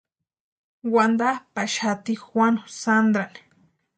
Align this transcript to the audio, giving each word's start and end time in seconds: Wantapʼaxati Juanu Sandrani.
Wantapʼaxati 0.93 2.13
Juanu 2.23 2.63
Sandrani. 2.81 3.41